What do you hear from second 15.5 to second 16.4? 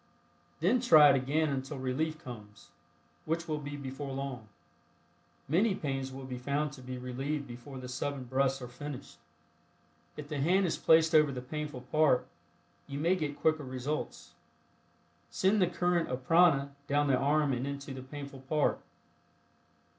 the current of